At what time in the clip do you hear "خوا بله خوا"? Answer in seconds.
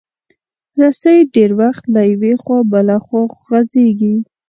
2.41-3.21